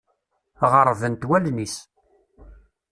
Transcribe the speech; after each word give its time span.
Ɣeṛṛbent 0.71 1.27
wallen-is. 1.29 1.75